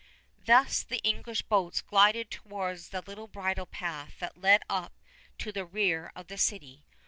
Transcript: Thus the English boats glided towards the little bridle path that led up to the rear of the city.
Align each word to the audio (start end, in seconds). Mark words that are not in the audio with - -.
Thus 0.43 0.81
the 0.81 0.97
English 1.03 1.43
boats 1.43 1.81
glided 1.83 2.31
towards 2.31 2.89
the 2.89 3.03
little 3.05 3.27
bridle 3.27 3.67
path 3.67 4.15
that 4.17 4.35
led 4.35 4.63
up 4.67 4.93
to 5.37 5.51
the 5.51 5.63
rear 5.63 6.11
of 6.15 6.25
the 6.25 6.39
city. 6.39 6.87